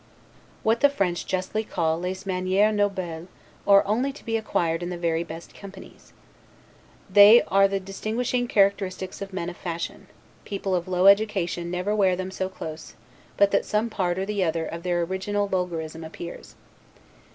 [0.63, 3.27] What the French justly call 'les manieres nobles'
[3.67, 6.11] are only to be acquired in the very best companies.
[7.07, 10.07] They are the distinguishing characteristics of men of fashion:
[10.43, 12.95] people of low education never wear them so close,
[13.37, 16.55] but that some part or other of the original vulgarism appears.